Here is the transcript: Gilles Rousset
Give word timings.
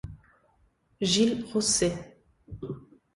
Gilles 0.99 1.43
Rousset 1.53 2.17